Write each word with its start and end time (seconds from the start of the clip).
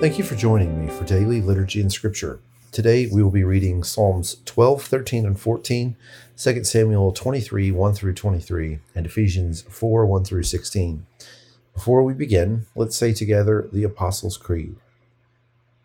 Thank 0.00 0.16
you 0.16 0.22
for 0.22 0.36
joining 0.36 0.80
me 0.80 0.92
for 0.92 1.02
daily 1.02 1.42
liturgy 1.42 1.80
and 1.80 1.92
scripture. 1.92 2.38
Today 2.70 3.08
we 3.12 3.20
will 3.20 3.32
be 3.32 3.42
reading 3.42 3.82
Psalms 3.82 4.36
12, 4.44 4.84
13, 4.84 5.26
and 5.26 5.40
14, 5.40 5.96
2 6.36 6.64
Samuel 6.64 7.10
23, 7.10 7.72
1 7.72 7.94
through 7.94 8.14
23, 8.14 8.78
and 8.94 9.06
Ephesians 9.06 9.62
4, 9.62 10.06
1 10.06 10.24
through 10.24 10.44
16. 10.44 11.04
Before 11.74 12.04
we 12.04 12.14
begin, 12.14 12.66
let's 12.76 12.96
say 12.96 13.12
together 13.12 13.68
the 13.72 13.82
Apostles' 13.82 14.36
Creed. 14.36 14.76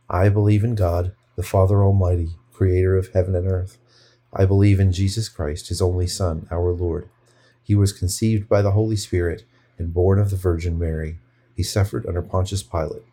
I 0.07 0.29
believe 0.29 0.63
in 0.63 0.75
God, 0.75 1.15
the 1.35 1.41
Father 1.41 1.83
Almighty, 1.83 2.35
creator 2.53 2.95
of 2.95 3.11
heaven 3.13 3.33
and 3.33 3.47
earth. 3.47 3.79
I 4.31 4.45
believe 4.45 4.79
in 4.79 4.91
Jesus 4.91 5.27
Christ, 5.27 5.69
his 5.69 5.81
only 5.81 6.05
Son, 6.05 6.47
our 6.51 6.71
Lord. 6.71 7.09
He 7.63 7.73
was 7.73 7.91
conceived 7.91 8.47
by 8.47 8.61
the 8.61 8.73
Holy 8.73 8.95
Spirit 8.95 9.43
and 9.79 9.91
born 9.91 10.19
of 10.19 10.29
the 10.29 10.35
Virgin 10.35 10.77
Mary. 10.77 11.17
He 11.55 11.63
suffered 11.63 12.05
under 12.05 12.21
Pontius 12.21 12.61
Pilate 12.61 13.05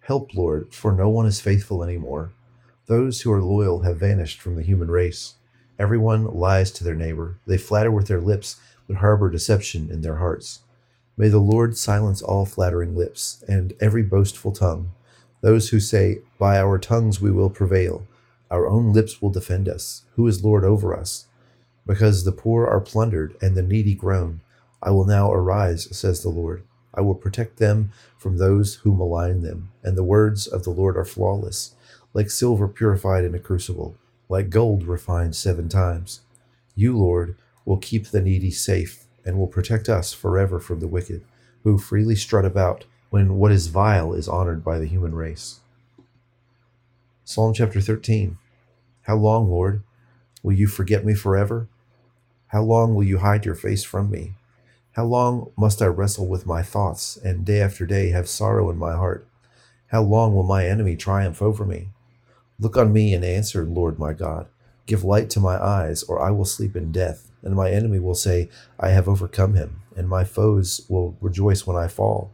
Help, 0.00 0.34
Lord, 0.34 0.74
for 0.74 0.92
no 0.92 1.08
one 1.08 1.26
is 1.26 1.40
faithful 1.40 1.84
anymore. 1.84 2.32
Those 2.86 3.20
who 3.20 3.32
are 3.32 3.42
loyal 3.42 3.82
have 3.82 3.98
vanished 3.98 4.40
from 4.40 4.56
the 4.56 4.62
human 4.62 4.90
race. 4.90 5.34
Everyone 5.78 6.24
lies 6.24 6.70
to 6.72 6.84
their 6.84 6.94
neighbor. 6.94 7.38
They 7.46 7.58
flatter 7.58 7.90
with 7.90 8.08
their 8.08 8.20
lips, 8.20 8.60
but 8.88 8.96
harbor 8.96 9.30
deception 9.30 9.90
in 9.90 10.00
their 10.00 10.16
hearts. 10.16 10.60
May 11.16 11.28
the 11.28 11.38
Lord 11.38 11.76
silence 11.76 12.22
all 12.22 12.46
flattering 12.46 12.96
lips 12.96 13.44
and 13.46 13.74
every 13.80 14.02
boastful 14.02 14.52
tongue. 14.52 14.92
Those 15.42 15.68
who 15.68 15.78
say, 15.78 16.20
By 16.38 16.58
our 16.58 16.78
tongues 16.78 17.20
we 17.20 17.30
will 17.30 17.50
prevail, 17.50 18.06
our 18.50 18.66
own 18.66 18.92
lips 18.92 19.22
will 19.22 19.30
defend 19.30 19.68
us. 19.68 20.02
Who 20.16 20.26
is 20.26 20.44
Lord 20.44 20.64
over 20.64 20.96
us? 20.96 21.26
Because 21.86 22.24
the 22.24 22.32
poor 22.32 22.66
are 22.66 22.80
plundered 22.80 23.36
and 23.40 23.54
the 23.54 23.62
needy 23.62 23.94
groan, 23.94 24.40
I 24.82 24.90
will 24.90 25.04
now 25.04 25.32
arise, 25.32 25.94
says 25.96 26.22
the 26.22 26.30
Lord. 26.30 26.62
I 26.94 27.00
will 27.00 27.14
protect 27.14 27.58
them 27.58 27.92
from 28.18 28.36
those 28.36 28.76
who 28.76 28.94
malign 28.94 29.42
them, 29.42 29.70
and 29.82 29.96
the 29.96 30.04
words 30.04 30.46
of 30.46 30.64
the 30.64 30.70
Lord 30.70 30.96
are 30.96 31.04
flawless, 31.04 31.74
like 32.12 32.30
silver 32.30 32.66
purified 32.68 33.24
in 33.24 33.34
a 33.34 33.38
crucible, 33.38 33.96
like 34.28 34.50
gold 34.50 34.84
refined 34.84 35.36
seven 35.36 35.68
times. 35.68 36.20
You, 36.74 36.96
Lord, 36.98 37.36
will 37.64 37.76
keep 37.76 38.08
the 38.08 38.20
needy 38.20 38.50
safe, 38.50 39.04
and 39.24 39.38
will 39.38 39.46
protect 39.46 39.88
us 39.88 40.12
forever 40.12 40.58
from 40.58 40.80
the 40.80 40.88
wicked, 40.88 41.24
who 41.62 41.78
freely 41.78 42.16
strut 42.16 42.44
about 42.44 42.84
when 43.10 43.36
what 43.36 43.52
is 43.52 43.66
vile 43.66 44.12
is 44.12 44.28
honored 44.28 44.64
by 44.64 44.78
the 44.78 44.86
human 44.86 45.14
race. 45.14 45.60
Psalm 47.24 47.54
chapter 47.54 47.80
13 47.80 48.38
How 49.02 49.16
long, 49.16 49.48
Lord, 49.48 49.82
will 50.42 50.54
you 50.54 50.66
forget 50.66 51.04
me 51.04 51.14
forever? 51.14 51.68
How 52.48 52.62
long 52.62 52.94
will 52.94 53.04
you 53.04 53.18
hide 53.18 53.44
your 53.44 53.54
face 53.54 53.84
from 53.84 54.10
me? 54.10 54.34
How 55.00 55.06
long 55.06 55.50
must 55.56 55.80
I 55.80 55.86
wrestle 55.86 56.26
with 56.26 56.44
my 56.44 56.62
thoughts, 56.62 57.16
and 57.16 57.42
day 57.42 57.62
after 57.62 57.86
day 57.86 58.10
have 58.10 58.28
sorrow 58.28 58.68
in 58.68 58.76
my 58.76 58.92
heart? 58.92 59.26
How 59.86 60.02
long 60.02 60.34
will 60.34 60.42
my 60.42 60.66
enemy 60.66 60.94
triumph 60.94 61.40
over 61.40 61.64
me? 61.64 61.88
Look 62.58 62.76
on 62.76 62.92
me 62.92 63.14
and 63.14 63.24
answer, 63.24 63.64
Lord 63.64 63.98
my 63.98 64.12
God. 64.12 64.48
Give 64.84 65.02
light 65.02 65.30
to 65.30 65.40
my 65.40 65.56
eyes, 65.56 66.02
or 66.02 66.20
I 66.20 66.30
will 66.32 66.44
sleep 66.44 66.76
in 66.76 66.92
death, 66.92 67.30
and 67.40 67.56
my 67.56 67.70
enemy 67.70 67.98
will 67.98 68.14
say, 68.14 68.50
I 68.78 68.90
have 68.90 69.08
overcome 69.08 69.54
him, 69.54 69.80
and 69.96 70.06
my 70.06 70.24
foes 70.24 70.84
will 70.90 71.16
rejoice 71.22 71.66
when 71.66 71.78
I 71.78 71.88
fall. 71.88 72.30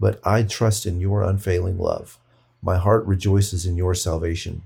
But 0.00 0.22
I 0.24 0.44
trust 0.44 0.86
in 0.86 1.00
your 1.00 1.22
unfailing 1.22 1.78
love. 1.78 2.18
My 2.62 2.78
heart 2.78 3.04
rejoices 3.04 3.66
in 3.66 3.76
your 3.76 3.94
salvation. 3.94 4.62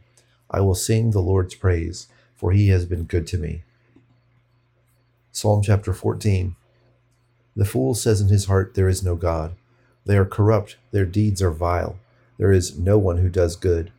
I 0.52 0.60
will 0.60 0.76
sing 0.76 1.10
the 1.10 1.18
Lord's 1.18 1.56
praise, 1.56 2.06
for 2.36 2.52
he 2.52 2.68
has 2.68 2.86
been 2.86 3.02
good 3.02 3.26
to 3.26 3.38
me. 3.38 3.64
Psalm 5.32 5.62
chapter 5.62 5.92
14. 5.92 6.54
The 7.56 7.64
fool 7.64 7.94
says 7.94 8.20
in 8.20 8.28
his 8.28 8.46
heart, 8.46 8.74
There 8.74 8.88
is 8.88 9.04
no 9.04 9.14
God. 9.14 9.54
They 10.04 10.16
are 10.16 10.24
corrupt, 10.24 10.76
their 10.90 11.06
deeds 11.06 11.40
are 11.40 11.52
vile. 11.52 11.98
There 12.36 12.52
is 12.52 12.78
no 12.78 12.98
one 12.98 13.18
who 13.18 13.28
does 13.28 13.54
good. 13.54 13.92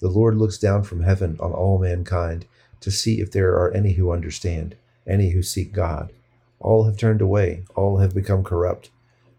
The 0.00 0.10
Lord 0.10 0.36
looks 0.36 0.58
down 0.58 0.82
from 0.82 1.02
heaven 1.02 1.38
on 1.40 1.52
all 1.52 1.78
mankind 1.78 2.46
to 2.80 2.90
see 2.90 3.20
if 3.20 3.32
there 3.32 3.54
are 3.54 3.72
any 3.72 3.94
who 3.94 4.12
understand, 4.12 4.76
any 5.06 5.30
who 5.30 5.42
seek 5.42 5.72
God. 5.72 6.12
All 6.60 6.84
have 6.84 6.98
turned 6.98 7.22
away, 7.22 7.64
all 7.74 7.98
have 7.98 8.14
become 8.14 8.44
corrupt. 8.44 8.90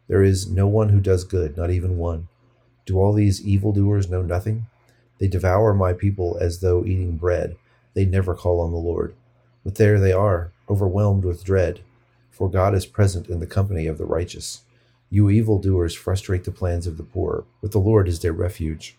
There 0.08 0.24
is 0.24 0.50
no 0.50 0.68
one 0.68 0.90
who 0.90 1.00
does 1.00 1.24
good, 1.24 1.56
not 1.56 1.70
even 1.70 1.98
one. 1.98 2.28
Do 2.86 2.98
all 2.98 3.14
these 3.14 3.46
evildoers 3.46 4.10
know 4.10 4.24
nothing? 4.24 4.66
They 5.20 5.28
devour 5.28 5.76
my 5.76 5.94
people 5.94 6.38
as 6.42 6.60
though 6.60 6.84
eating 6.86 7.18
bread. 7.18 7.56
They 7.94 8.06
never 8.06 8.34
call 8.34 8.62
on 8.62 8.72
the 8.72 8.78
Lord. 8.78 9.14
But 9.64 9.76
there 9.76 10.00
they 10.00 10.14
are, 10.14 10.52
overwhelmed 10.70 11.24
with 11.24 11.44
dread 11.44 11.82
for 12.32 12.50
God 12.50 12.76
is 12.76 12.86
present 12.86 13.28
in 13.28 13.40
the 13.40 13.48
company 13.48 13.88
of 13.88 13.98
the 13.98 14.06
righteous. 14.06 14.64
You 15.10 15.30
evildoers 15.30 15.96
frustrate 15.96 16.44
the 16.44 16.52
plans 16.52 16.86
of 16.86 16.98
the 16.98 17.04
poor, 17.04 17.46
but 17.62 17.72
the 17.72 17.80
Lord 17.80 18.08
is 18.08 18.20
their 18.20 18.34
refuge. 18.34 18.98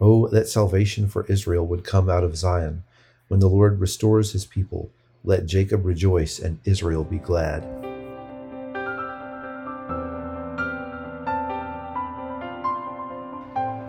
Oh, 0.00 0.28
that 0.28 0.48
salvation 0.48 1.08
for 1.08 1.26
Israel 1.26 1.66
would 1.66 1.84
come 1.84 2.08
out 2.08 2.24
of 2.24 2.36
Zion. 2.36 2.84
When 3.28 3.40
the 3.40 3.48
Lord 3.48 3.80
restores 3.80 4.32
his 4.32 4.46
people, 4.46 4.90
let 5.24 5.46
Jacob 5.46 5.84
rejoice 5.84 6.38
and 6.38 6.58
Israel 6.64 7.04
be 7.04 7.18
glad. 7.18 7.62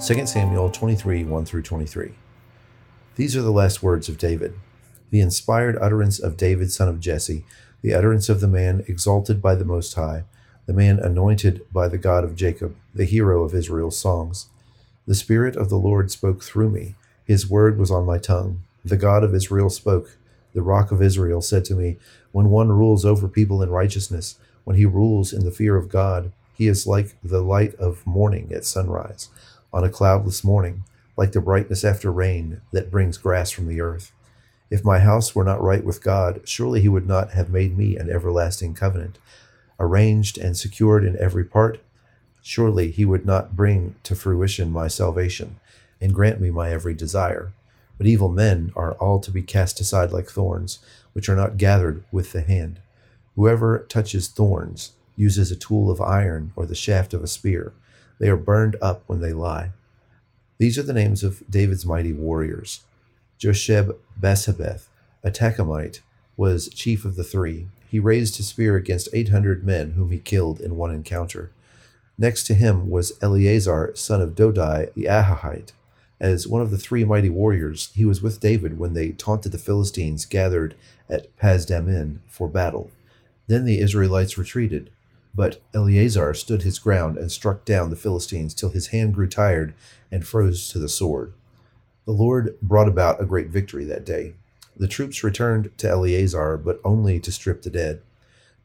Second 0.03 0.27
Samuel 0.27 0.69
23 0.69 1.23
1 1.23 1.45
through 1.45 1.61
23. 1.61 2.13
These 3.15 3.37
are 3.37 3.41
the 3.41 3.51
last 3.51 3.81
words 3.81 4.09
of 4.09 4.17
David. 4.17 4.53
The 5.11 5.21
inspired 5.21 5.77
utterance 5.77 6.19
of 6.19 6.35
David, 6.35 6.71
son 6.71 6.89
of 6.89 6.99
Jesse, 6.99 7.45
the 7.83 7.93
utterance 7.93 8.29
of 8.29 8.39
the 8.39 8.47
man 8.47 8.83
exalted 8.87 9.41
by 9.41 9.53
the 9.53 9.65
Most 9.65 9.93
High, 9.93 10.23
the 10.65 10.73
man 10.73 10.99
anointed 10.99 11.61
by 11.71 11.89
the 11.89 11.97
God 11.97 12.23
of 12.23 12.35
Jacob, 12.35 12.75
the 12.95 13.05
hero 13.05 13.43
of 13.43 13.53
Israel's 13.53 13.97
songs. 13.97 14.47
The 15.05 15.13
Spirit 15.13 15.57
of 15.57 15.69
the 15.69 15.75
Lord 15.75 16.09
spoke 16.09 16.41
through 16.41 16.69
me, 16.69 16.95
his 17.25 17.49
word 17.49 17.77
was 17.77 17.91
on 17.91 18.05
my 18.05 18.17
tongue. 18.17 18.63
The 18.85 18.97
God 18.97 19.23
of 19.23 19.35
Israel 19.35 19.69
spoke. 19.69 20.17
The 20.53 20.61
rock 20.61 20.91
of 20.91 21.01
Israel 21.01 21.41
said 21.41 21.65
to 21.65 21.75
me, 21.75 21.97
When 22.31 22.49
one 22.49 22.69
rules 22.69 23.05
over 23.05 23.27
people 23.27 23.61
in 23.61 23.69
righteousness, 23.69 24.37
when 24.63 24.77
he 24.77 24.85
rules 24.85 25.33
in 25.33 25.43
the 25.43 25.51
fear 25.51 25.75
of 25.75 25.89
God, 25.89 26.31
he 26.53 26.67
is 26.67 26.87
like 26.87 27.15
the 27.23 27.41
light 27.41 27.75
of 27.75 28.05
morning 28.05 28.51
at 28.53 28.65
sunrise, 28.65 29.29
on 29.73 29.83
a 29.83 29.89
cloudless 29.89 30.43
morning, 30.43 30.83
like 31.17 31.33
the 31.33 31.41
brightness 31.41 31.83
after 31.83 32.11
rain 32.11 32.61
that 32.71 32.91
brings 32.91 33.17
grass 33.17 33.51
from 33.51 33.67
the 33.67 33.81
earth. 33.81 34.11
If 34.69 34.83
my 34.83 34.99
house 34.99 35.35
were 35.35 35.43
not 35.43 35.61
right 35.61 35.83
with 35.83 36.03
God, 36.03 36.41
surely 36.45 36.81
he 36.81 36.89
would 36.89 37.07
not 37.07 37.31
have 37.31 37.49
made 37.49 37.77
me 37.77 37.95
an 37.97 38.09
everlasting 38.09 38.73
covenant, 38.73 39.19
arranged 39.79 40.37
and 40.37 40.57
secured 40.57 41.03
in 41.03 41.17
every 41.19 41.43
part. 41.43 41.79
Surely 42.41 42.91
he 42.91 43.05
would 43.05 43.25
not 43.25 43.55
bring 43.55 43.95
to 44.03 44.15
fruition 44.15 44.71
my 44.71 44.87
salvation 44.87 45.57
and 46.01 46.13
grant 46.13 46.41
me 46.41 46.49
my 46.49 46.71
every 46.71 46.93
desire. 46.93 47.53
But 47.97 48.07
evil 48.07 48.29
men 48.29 48.71
are 48.75 48.93
all 48.93 49.19
to 49.19 49.31
be 49.31 49.43
cast 49.43 49.79
aside 49.79 50.11
like 50.11 50.29
thorns, 50.29 50.79
which 51.13 51.29
are 51.29 51.35
not 51.35 51.57
gathered 51.57 52.03
with 52.11 52.31
the 52.31 52.41
hand. 52.41 52.79
Whoever 53.35 53.79
touches 53.89 54.27
thorns 54.27 54.91
uses 55.15 55.51
a 55.51 55.55
tool 55.55 55.89
of 55.89 56.01
iron 56.01 56.51
or 56.55 56.65
the 56.65 56.75
shaft 56.75 57.13
of 57.13 57.23
a 57.23 57.27
spear. 57.27 57.73
They 58.19 58.29
are 58.29 58.37
burned 58.37 58.75
up 58.81 59.03
when 59.07 59.21
they 59.21 59.33
lie. 59.33 59.71
These 60.57 60.77
are 60.77 60.83
the 60.83 60.93
names 60.93 61.23
of 61.23 61.43
David's 61.49 61.85
mighty 61.85 62.13
warriors. 62.13 62.81
Josheb 63.39 63.95
Basshebeth, 64.19 64.87
a 65.23 65.31
Tahkemonite, 65.31 66.01
was 66.37 66.69
chief 66.69 67.05
of 67.05 67.15
the 67.15 67.23
three. 67.23 67.67
He 67.89 67.99
raised 67.99 68.37
his 68.37 68.47
spear 68.47 68.75
against 68.75 69.09
800 69.13 69.63
men, 69.63 69.91
whom 69.91 70.11
he 70.11 70.19
killed 70.19 70.59
in 70.59 70.77
one 70.77 70.93
encounter. 70.93 71.51
Next 72.17 72.43
to 72.45 72.53
him 72.53 72.89
was 72.89 73.17
Eleazar, 73.21 73.91
son 73.95 74.21
of 74.21 74.35
Dodai 74.35 74.93
the 74.93 75.05
Ahohite. 75.05 75.71
As 76.19 76.47
one 76.47 76.61
of 76.61 76.71
the 76.71 76.77
three 76.77 77.03
mighty 77.03 77.29
warriors, 77.29 77.91
he 77.95 78.05
was 78.05 78.21
with 78.21 78.39
David 78.39 78.79
when 78.79 78.93
they 78.93 79.09
taunted 79.09 79.51
the 79.51 79.57
Philistines 79.57 80.25
gathered 80.25 80.75
at 81.09 81.35
Pasdammim 81.37 82.19
for 82.27 82.47
battle. 82.47 82.91
Then 83.47 83.65
the 83.65 83.79
Israelites 83.79 84.37
retreated, 84.37 84.89
but 85.35 85.61
Eleazar 85.73 86.33
stood 86.33 86.61
his 86.61 86.79
ground 86.79 87.17
and 87.17 87.31
struck 87.31 87.65
down 87.65 87.89
the 87.89 87.95
Philistines 87.95 88.53
till 88.53 88.69
his 88.69 88.87
hand 88.87 89.15
grew 89.15 89.27
tired 89.27 89.73
and 90.11 90.25
froze 90.25 90.69
to 90.69 90.79
the 90.79 90.87
sword. 90.87 91.33
The 92.05 92.11
Lord 92.11 92.57
brought 92.61 92.89
about 92.89 93.21
a 93.21 93.25
great 93.25 93.47
victory 93.47 93.85
that 93.85 94.05
day. 94.05 94.33
The 94.75 94.89
troops 94.89 95.23
returned 95.23 95.71
to 95.77 95.89
Eleazar, 95.89 96.57
but 96.57 96.81
only 96.83 97.19
to 97.21 97.31
strip 97.31 97.61
the 97.61 97.69
dead. 97.69 98.01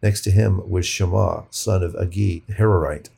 Next 0.02 0.22
to 0.22 0.30
him 0.30 0.68
was 0.68 0.86
Shammah, 0.86 1.46
son 1.50 1.82
of 1.84 1.94
Agee, 1.94 2.42
Hararite. 2.48 3.10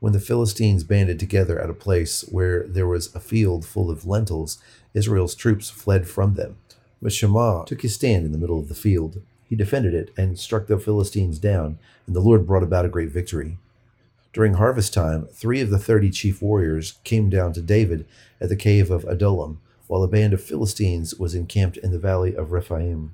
When 0.00 0.12
the 0.12 0.20
Philistines 0.20 0.84
banded 0.84 1.18
together 1.18 1.58
at 1.58 1.70
a 1.70 1.74
place 1.74 2.22
where 2.30 2.66
there 2.66 2.86
was 2.86 3.14
a 3.14 3.20
field 3.20 3.64
full 3.64 3.90
of 3.90 4.06
lentils, 4.06 4.58
Israel's 4.92 5.34
troops 5.34 5.70
fled 5.70 6.06
from 6.06 6.34
them. 6.34 6.56
But 7.00 7.12
Shammah 7.12 7.64
took 7.66 7.82
his 7.82 7.94
stand 7.94 8.26
in 8.26 8.32
the 8.32 8.38
middle 8.38 8.58
of 8.58 8.68
the 8.68 8.74
field. 8.74 9.22
He 9.48 9.56
defended 9.56 9.94
it 9.94 10.10
and 10.16 10.38
struck 10.38 10.66
the 10.66 10.78
Philistines 10.78 11.38
down, 11.38 11.78
and 12.06 12.14
the 12.14 12.20
Lord 12.20 12.46
brought 12.46 12.62
about 12.62 12.84
a 12.84 12.88
great 12.88 13.10
victory. 13.10 13.58
During 14.32 14.54
harvest 14.54 14.94
time, 14.94 15.26
three 15.26 15.60
of 15.60 15.68
the 15.68 15.78
thirty 15.78 16.08
chief 16.08 16.40
warriors 16.40 16.94
came 17.04 17.28
down 17.28 17.52
to 17.52 17.60
David 17.60 18.06
at 18.40 18.48
the 18.48 18.56
cave 18.56 18.90
of 18.90 19.04
Adullam, 19.04 19.60
while 19.88 20.02
a 20.02 20.08
band 20.08 20.32
of 20.32 20.42
Philistines 20.42 21.14
was 21.16 21.34
encamped 21.34 21.76
in 21.76 21.90
the 21.90 21.98
valley 21.98 22.34
of 22.34 22.50
Rephaim. 22.50 23.12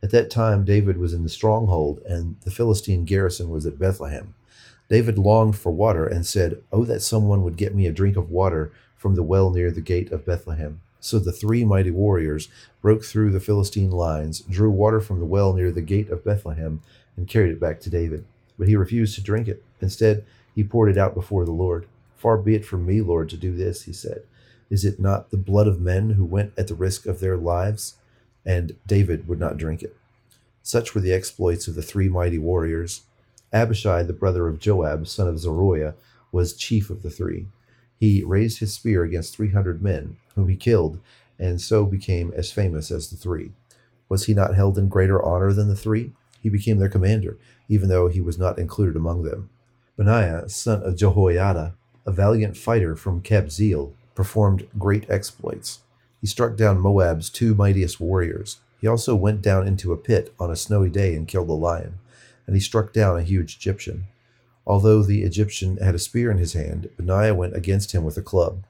At 0.00 0.10
that 0.12 0.30
time, 0.30 0.64
David 0.64 0.96
was 0.96 1.12
in 1.12 1.24
the 1.24 1.28
stronghold, 1.28 2.00
and 2.06 2.36
the 2.44 2.52
Philistine 2.52 3.04
garrison 3.04 3.50
was 3.50 3.66
at 3.66 3.80
Bethlehem. 3.80 4.34
David 4.88 5.18
longed 5.18 5.56
for 5.56 5.72
water 5.72 6.06
and 6.06 6.24
said, 6.24 6.62
Oh, 6.72 6.84
that 6.84 7.02
someone 7.02 7.42
would 7.42 7.56
get 7.56 7.74
me 7.74 7.88
a 7.88 7.92
drink 7.92 8.16
of 8.16 8.30
water 8.30 8.70
from 8.96 9.16
the 9.16 9.24
well 9.24 9.50
near 9.50 9.72
the 9.72 9.80
gate 9.80 10.12
of 10.12 10.24
Bethlehem. 10.24 10.80
So 11.00 11.18
the 11.18 11.32
three 11.32 11.64
mighty 11.64 11.90
warriors 11.90 12.48
broke 12.80 13.04
through 13.04 13.32
the 13.32 13.40
Philistine 13.40 13.90
lines, 13.90 14.40
drew 14.40 14.70
water 14.70 15.00
from 15.00 15.18
the 15.18 15.26
well 15.26 15.52
near 15.52 15.72
the 15.72 15.80
gate 15.80 16.10
of 16.10 16.24
Bethlehem, 16.24 16.80
and 17.16 17.26
carried 17.26 17.50
it 17.50 17.60
back 17.60 17.80
to 17.80 17.90
David. 17.90 18.24
But 18.56 18.68
he 18.68 18.76
refused 18.76 19.16
to 19.16 19.22
drink 19.22 19.48
it. 19.48 19.64
Instead, 19.80 20.24
he 20.60 20.64
poured 20.64 20.90
it 20.90 20.98
out 20.98 21.14
before 21.14 21.46
the 21.46 21.52
Lord. 21.52 21.86
Far 22.18 22.36
be 22.36 22.54
it 22.54 22.66
from 22.66 22.84
me, 22.84 23.00
Lord, 23.00 23.30
to 23.30 23.38
do 23.38 23.56
this, 23.56 23.84
he 23.84 23.94
said. 23.94 24.24
Is 24.68 24.84
it 24.84 25.00
not 25.00 25.30
the 25.30 25.38
blood 25.38 25.66
of 25.66 25.80
men 25.80 26.10
who 26.10 26.24
went 26.26 26.52
at 26.58 26.68
the 26.68 26.74
risk 26.74 27.06
of 27.06 27.18
their 27.18 27.38
lives? 27.38 27.94
And 28.44 28.76
David 28.86 29.26
would 29.26 29.40
not 29.40 29.56
drink 29.56 29.82
it. 29.82 29.96
Such 30.62 30.94
were 30.94 31.00
the 31.00 31.14
exploits 31.14 31.66
of 31.66 31.76
the 31.76 31.82
three 31.82 32.10
mighty 32.10 32.36
warriors. 32.36 33.04
Abishai, 33.54 34.02
the 34.02 34.12
brother 34.12 34.48
of 34.48 34.58
Joab, 34.58 35.06
son 35.06 35.28
of 35.28 35.38
Zeruiah, 35.38 35.94
was 36.30 36.52
chief 36.52 36.90
of 36.90 37.02
the 37.02 37.08
three. 37.08 37.46
He 37.98 38.22
raised 38.22 38.58
his 38.58 38.74
spear 38.74 39.02
against 39.02 39.34
three 39.34 39.52
hundred 39.52 39.82
men, 39.82 40.18
whom 40.34 40.50
he 40.50 40.56
killed, 40.56 41.00
and 41.38 41.58
so 41.58 41.86
became 41.86 42.34
as 42.36 42.52
famous 42.52 42.90
as 42.90 43.08
the 43.08 43.16
three. 43.16 43.52
Was 44.10 44.26
he 44.26 44.34
not 44.34 44.54
held 44.54 44.76
in 44.76 44.88
greater 44.90 45.22
honor 45.22 45.54
than 45.54 45.68
the 45.68 45.74
three? 45.74 46.12
He 46.42 46.50
became 46.50 46.76
their 46.76 46.90
commander, 46.90 47.38
even 47.66 47.88
though 47.88 48.08
he 48.08 48.20
was 48.20 48.38
not 48.38 48.58
included 48.58 48.94
among 48.94 49.22
them. 49.22 49.48
Benaiah, 50.00 50.48
son 50.48 50.82
of 50.82 50.96
Jehoiada, 50.96 51.74
a 52.06 52.10
valiant 52.10 52.56
fighter 52.56 52.96
from 52.96 53.20
Kabzeel, 53.20 53.92
performed 54.14 54.66
great 54.78 55.08
exploits. 55.10 55.80
He 56.22 56.26
struck 56.26 56.56
down 56.56 56.80
Moab's 56.80 57.28
two 57.28 57.54
mightiest 57.54 58.00
warriors. 58.00 58.60
He 58.80 58.86
also 58.86 59.14
went 59.14 59.42
down 59.42 59.66
into 59.66 59.92
a 59.92 59.98
pit 59.98 60.32
on 60.40 60.50
a 60.50 60.56
snowy 60.56 60.88
day 60.88 61.14
and 61.14 61.28
killed 61.28 61.50
a 61.50 61.52
lion 61.52 61.98
and 62.50 62.56
he 62.56 62.60
struck 62.60 62.92
down 62.92 63.16
a 63.16 63.22
huge 63.22 63.54
Egyptian. 63.54 64.06
Although 64.66 65.04
the 65.04 65.22
Egyptian 65.22 65.76
had 65.76 65.94
a 65.94 66.00
spear 66.00 66.32
in 66.32 66.38
his 66.38 66.54
hand, 66.54 66.88
Benaiah 66.96 67.32
went 67.32 67.54
against 67.54 67.92
him 67.92 68.02
with 68.02 68.16
a 68.16 68.22
club. 68.22 68.64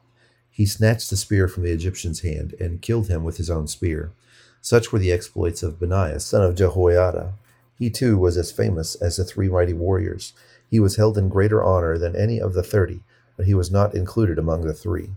He 0.51 0.67
snatched 0.67 1.09
the 1.09 1.17
spear 1.17 1.49
from 1.49 1.63
the 1.63 1.73
Egyptian's 1.73 2.21
hand 2.21 2.55
and 2.61 2.83
killed 2.83 3.09
him 3.09 3.25
with 3.25 3.39
his 3.39 3.49
own 3.49 3.69
spear. 3.69 4.13
Such 4.61 4.93
were 4.93 4.99
the 4.99 5.13
exploits 5.13 5.63
of 5.63 5.81
Benaiah, 5.81 6.21
son 6.21 6.43
of 6.43 6.57
Jehoiada. 6.57 7.33
He 7.79 7.89
too 7.89 8.19
was 8.19 8.37
as 8.37 8.53
famous 8.53 8.97
as 8.97 9.17
the 9.17 9.25
three 9.25 9.49
mighty 9.49 9.73
warriors. 9.73 10.35
He 10.71 10.79
was 10.79 10.97
held 10.97 11.19
in 11.19 11.29
greater 11.29 11.65
honor 11.65 11.99
than 11.99 12.15
any 12.15 12.41
of 12.41 12.55
the 12.55 12.63
thirty, 12.63 13.03
but 13.37 13.47
he 13.47 13.55
was 13.55 13.73
not 13.73 13.95
included 13.95 14.39
among 14.39 14.63
the 14.63 14.73
three. 14.73 15.11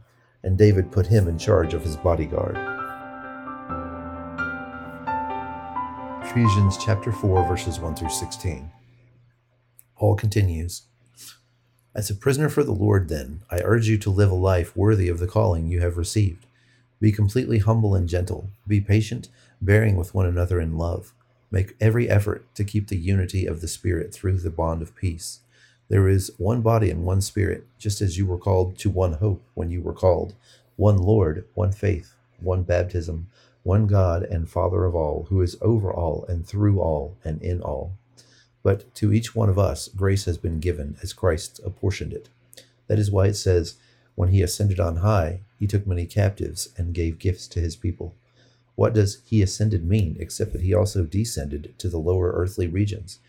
And 0.43 0.57
David 0.57 0.91
put 0.91 1.07
him 1.07 1.27
in 1.27 1.37
charge 1.37 1.75
of 1.75 1.83
his 1.83 1.95
bodyguard. 1.95 2.57
Ephesians 6.25 6.83
chapter 6.83 7.11
4, 7.11 7.47
verses 7.47 7.79
1 7.79 7.95
through 7.95 8.09
16. 8.09 8.71
Paul 9.95 10.15
continues 10.15 10.81
As 11.93 12.09
a 12.09 12.15
prisoner 12.15 12.49
for 12.49 12.63
the 12.63 12.71
Lord, 12.71 13.07
then, 13.07 13.43
I 13.51 13.61
urge 13.63 13.87
you 13.87 13.99
to 13.99 14.09
live 14.09 14.31
a 14.31 14.35
life 14.35 14.75
worthy 14.75 15.07
of 15.07 15.19
the 15.19 15.27
calling 15.27 15.67
you 15.67 15.81
have 15.81 15.95
received. 15.95 16.47
Be 16.99 17.11
completely 17.11 17.59
humble 17.59 17.93
and 17.93 18.09
gentle. 18.09 18.49
Be 18.67 18.81
patient, 18.81 19.29
bearing 19.61 19.95
with 19.95 20.15
one 20.15 20.25
another 20.25 20.59
in 20.59 20.77
love. 20.79 21.13
Make 21.51 21.75
every 21.79 22.09
effort 22.09 22.43
to 22.55 22.63
keep 22.63 22.87
the 22.87 22.97
unity 22.97 23.45
of 23.45 23.61
the 23.61 23.67
Spirit 23.67 24.11
through 24.11 24.39
the 24.39 24.49
bond 24.49 24.81
of 24.81 24.95
peace. 24.95 25.41
There 25.89 26.07
is 26.07 26.31
one 26.37 26.61
body 26.61 26.89
and 26.89 27.03
one 27.03 27.21
Spirit, 27.21 27.65
just 27.77 28.01
as 28.01 28.17
you 28.17 28.25
were 28.25 28.37
called 28.37 28.77
to 28.79 28.89
one 28.89 29.13
hope 29.13 29.43
when 29.53 29.69
you 29.69 29.81
were 29.81 29.93
called, 29.93 30.33
one 30.75 30.97
Lord, 30.97 31.45
one 31.53 31.71
faith, 31.71 32.15
one 32.39 32.63
baptism 32.63 33.27
one 33.63 33.87
God 33.87 34.23
and 34.23 34.49
Father 34.49 34.85
of 34.85 34.93
all, 34.93 35.27
who 35.29 35.41
is 35.41 35.57
over 35.61 35.91
all 35.91 36.25
and 36.27 36.45
through 36.45 36.79
all 36.79 37.17
and 37.23 37.41
in 37.41 37.61
all. 37.61 37.93
But 38.61 38.93
to 38.95 39.11
each 39.11 39.35
one 39.35 39.49
of 39.49 39.57
us 39.57 39.87
grace 39.87 40.25
has 40.25 40.37
been 40.37 40.59
given 40.59 40.97
as 41.01 41.13
Christ 41.13 41.59
apportioned 41.65 42.13
it. 42.13 42.29
That 42.87 42.99
is 42.99 43.09
why 43.09 43.27
it 43.27 43.35
says, 43.35 43.75
When 44.15 44.29
he 44.29 44.41
ascended 44.41 44.79
on 44.79 44.97
high, 44.97 45.41
he 45.57 45.67
took 45.67 45.87
many 45.87 46.05
captives 46.05 46.69
and 46.77 46.93
gave 46.93 47.19
gifts 47.19 47.47
to 47.49 47.61
his 47.61 47.75
people. 47.75 48.15
What 48.75 48.93
does 48.93 49.21
he 49.25 49.41
ascended 49.41 49.87
mean, 49.87 50.17
except 50.19 50.51
that 50.53 50.61
he 50.61 50.73
also 50.73 51.03
descended 51.03 51.73
to 51.77 51.87
the 51.87 51.99
lower 51.99 52.31
earthly 52.31 52.67
regions? 52.67 53.19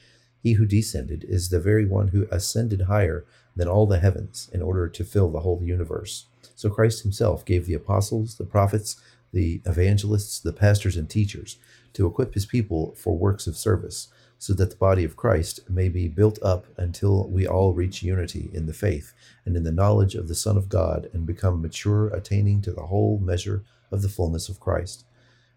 He 0.44 0.52
who 0.52 0.66
descended 0.66 1.24
is 1.24 1.48
the 1.48 1.58
very 1.58 1.86
one 1.86 2.08
who 2.08 2.28
ascended 2.30 2.82
higher 2.82 3.24
than 3.56 3.66
all 3.66 3.86
the 3.86 3.98
heavens 3.98 4.50
in 4.52 4.60
order 4.60 4.88
to 4.88 5.02
fill 5.02 5.30
the 5.30 5.40
whole 5.40 5.62
universe. 5.64 6.26
So 6.54 6.68
Christ 6.68 7.02
himself 7.02 7.46
gave 7.46 7.64
the 7.64 7.72
apostles, 7.72 8.34
the 8.34 8.44
prophets, 8.44 9.00
the 9.32 9.62
evangelists, 9.64 10.38
the 10.38 10.52
pastors, 10.52 10.98
and 10.98 11.08
teachers 11.08 11.56
to 11.94 12.06
equip 12.06 12.34
his 12.34 12.44
people 12.44 12.94
for 12.94 13.16
works 13.16 13.46
of 13.46 13.56
service, 13.56 14.08
so 14.38 14.52
that 14.52 14.68
the 14.68 14.76
body 14.76 15.02
of 15.02 15.16
Christ 15.16 15.60
may 15.70 15.88
be 15.88 16.08
built 16.08 16.38
up 16.42 16.66
until 16.76 17.26
we 17.30 17.46
all 17.46 17.72
reach 17.72 18.02
unity 18.02 18.50
in 18.52 18.66
the 18.66 18.74
faith 18.74 19.14
and 19.46 19.56
in 19.56 19.64
the 19.64 19.72
knowledge 19.72 20.14
of 20.14 20.28
the 20.28 20.34
Son 20.34 20.58
of 20.58 20.68
God 20.68 21.08
and 21.14 21.24
become 21.24 21.62
mature, 21.62 22.08
attaining 22.08 22.60
to 22.62 22.72
the 22.72 22.86
whole 22.86 23.18
measure 23.18 23.64
of 23.90 24.02
the 24.02 24.10
fullness 24.10 24.50
of 24.50 24.60
Christ. 24.60 25.06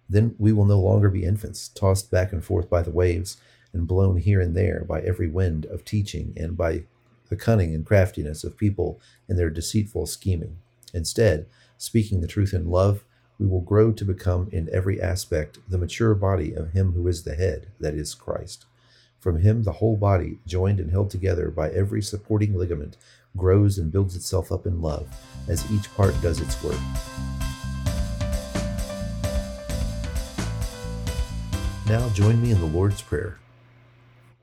Then 0.09 0.33
we 0.39 0.53
will 0.53 0.63
no 0.63 0.79
longer 0.79 1.09
be 1.09 1.25
infants, 1.25 1.67
tossed 1.67 2.09
back 2.09 2.31
and 2.31 2.41
forth 2.41 2.69
by 2.69 2.81
the 2.81 2.91
waves, 2.91 3.35
and 3.73 3.87
blown 3.87 4.17
here 4.17 4.41
and 4.41 4.55
there 4.55 4.85
by 4.87 5.01
every 5.01 5.27
wind 5.27 5.65
of 5.65 5.85
teaching 5.85 6.33
and 6.37 6.57
by 6.57 6.83
the 7.29 7.35
cunning 7.35 7.73
and 7.73 7.85
craftiness 7.85 8.43
of 8.43 8.57
people 8.57 8.99
in 9.27 9.35
their 9.35 9.49
deceitful 9.49 10.05
scheming. 10.05 10.57
Instead, 10.93 11.45
speaking 11.77 12.21
the 12.21 12.27
truth 12.27 12.53
in 12.53 12.69
love, 12.69 13.03
we 13.39 13.45
will 13.45 13.61
grow 13.61 13.91
to 13.91 14.05
become 14.05 14.49
in 14.51 14.69
every 14.71 15.01
aspect 15.01 15.59
the 15.69 15.77
mature 15.77 16.15
body 16.15 16.53
of 16.53 16.71
Him 16.71 16.93
who 16.93 17.07
is 17.07 17.23
the 17.23 17.35
head, 17.35 17.67
that 17.79 17.93
is, 17.93 18.15
Christ. 18.15 18.65
From 19.19 19.41
Him, 19.41 19.63
the 19.63 19.73
whole 19.73 19.97
body, 19.97 20.39
joined 20.47 20.79
and 20.79 20.91
held 20.91 21.09
together 21.09 21.49
by 21.49 21.69
every 21.69 22.01
supporting 22.01 22.57
ligament, 22.57 22.97
grows 23.35 23.77
and 23.77 23.91
builds 23.91 24.15
itself 24.15 24.51
up 24.51 24.65
in 24.65 24.81
love 24.81 25.07
as 25.47 25.69
each 25.71 25.93
part 25.95 26.19
does 26.21 26.39
its 26.39 26.61
work. 26.63 26.79
Now 31.87 32.09
join 32.09 32.42
me 32.42 32.51
in 32.51 32.59
the 32.59 32.65
Lord's 32.65 33.01
Prayer. 33.01 33.39